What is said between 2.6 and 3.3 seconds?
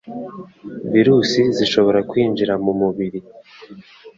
mu mubiri